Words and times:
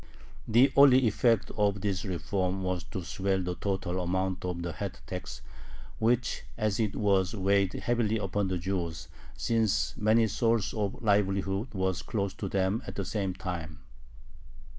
The 0.47 0.73
only 0.75 1.05
effect 1.05 1.51
of 1.55 1.81
this 1.81 2.05
reform 2.05 2.63
was 2.63 2.83
to 2.85 3.03
swell 3.03 3.39
the 3.43 3.53
total 3.53 4.01
amount 4.01 4.43
of 4.43 4.63
the 4.63 4.71
head 4.73 4.97
tax, 5.05 5.43
which 5.99 6.41
as 6.57 6.79
it 6.79 6.95
was 6.95 7.35
weighed 7.35 7.73
heavily 7.73 8.17
upon 8.17 8.47
the 8.47 8.57
Jews, 8.57 9.09
since 9.37 9.95
many 9.97 10.25
sources 10.25 10.73
of 10.73 11.03
livelihood 11.03 11.75
were 11.75 11.93
closed 11.93 12.39
to 12.39 12.49
them 12.49 12.81
at 12.87 12.95
the 12.95 13.05
same 13.05 13.35
time. 13.35 13.81